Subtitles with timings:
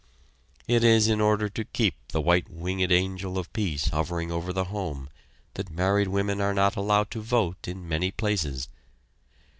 [0.67, 4.63] It is in order to keep the white winged angel of peace hovering over the
[4.63, 5.09] home
[5.53, 8.67] that married women are not allowed to vote in many places.